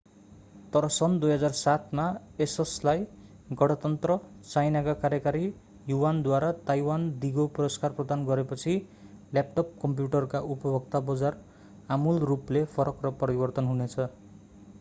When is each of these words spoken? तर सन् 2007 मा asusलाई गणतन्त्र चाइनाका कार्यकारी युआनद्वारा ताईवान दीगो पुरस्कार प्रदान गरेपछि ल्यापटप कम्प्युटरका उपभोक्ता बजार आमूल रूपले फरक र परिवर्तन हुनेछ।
तर 0.75 0.85
सन् 0.93 1.15
2007 1.23 1.91
मा 1.97 2.05
asusलाई 2.45 3.03
गणतन्त्र 3.59 4.15
चाइनाका 4.45 4.95
कार्यकारी 5.03 5.43
युआनद्वारा 5.91 6.49
ताईवान 6.69 7.05
दीगो 7.25 7.45
पुरस्कार 7.59 7.95
प्रदान 7.99 8.23
गरेपछि 8.29 8.75
ल्यापटप 9.37 9.75
कम्प्युटरका 9.83 10.41
उपभोक्ता 10.55 11.03
बजार 11.11 11.37
आमूल 11.97 12.23
रूपले 12.31 12.65
फरक 12.77 13.05
र 13.09 13.13
परिवर्तन 13.21 13.71
हुनेछ। 13.73 13.99